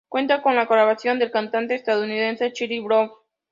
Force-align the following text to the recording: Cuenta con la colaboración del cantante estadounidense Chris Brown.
Cuenta 0.09 0.41
con 0.41 0.55
la 0.55 0.65
colaboración 0.65 1.19
del 1.19 1.29
cantante 1.29 1.75
estadounidense 1.75 2.51
Chris 2.53 2.83
Brown. 2.83 3.11